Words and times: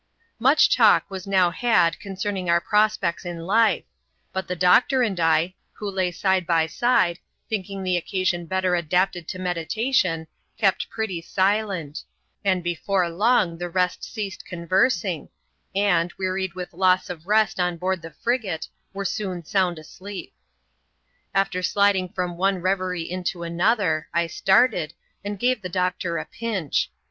Much 0.39 0.75
talk 0.75 1.05
was 1.11 1.27
now 1.27 1.51
had 1.51 1.99
concerning 1.99 2.49
our 2.49 2.59
prospects 2.59 3.23
in 3.23 3.37
life; 3.41 3.83
but 4.33 4.47
tba 4.47 4.57
doctor 4.57 5.03
and 5.03 5.19
I, 5.19 5.53
who 5.73 5.87
lay 5.91 6.09
side 6.09 6.47
by 6.47 6.65
side, 6.65 7.19
thinking 7.47 7.83
the 7.83 8.01
occa 8.01 8.33
aun 8.33 8.47
better 8.47 8.73
adapted 8.73 9.27
to 9.27 9.37
meditation, 9.37 10.25
kept 10.57 10.89
pretty 10.89 11.21
silent; 11.21 11.99
and, 12.43 12.63
be 12.63 12.75
fbve 12.75 13.15
loDga 13.15 13.59
the 13.59 13.69
rest 13.69 14.03
ceased 14.03 14.43
conversing, 14.43 15.29
and, 15.75 16.11
wearied 16.17 16.55
with 16.55 16.73
loss 16.73 17.07
of 17.11 17.27
rest 17.27 17.59
on 17.59 17.77
board 17.77 18.01
the 18.01 18.09
frigate, 18.09 18.69
were 18.93 19.05
soon 19.05 19.45
sound 19.45 19.77
asleep. 19.77 20.33
After 21.35 21.61
sliding 21.61 22.09
from 22.09 22.37
one 22.37 22.55
revery 22.59 23.03
into 23.03 23.43
another, 23.43 24.09
I 24.15 24.25
started^ 24.25 24.93
and 25.23 25.37
gawe 25.39 25.61
the 25.61 25.69
doctor 25.69 26.17
a 26.17 26.25
pinch. 26.25 26.89